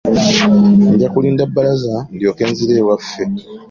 Nja 0.93 1.07
kulinda 1.13 1.43
Bbalaza 1.49 1.95
ndyoke 2.13 2.43
nzire 2.51 2.73
ewaffe. 2.81 3.23